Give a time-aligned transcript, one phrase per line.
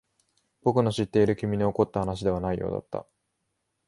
[0.63, 3.05] 僕の知っている君に起こった話ではないようだった。